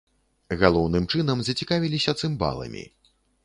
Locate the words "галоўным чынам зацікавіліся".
0.61-2.19